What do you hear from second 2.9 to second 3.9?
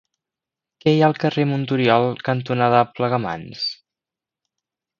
Plegamans?